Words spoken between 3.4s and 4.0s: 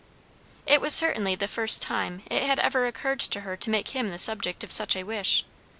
her to make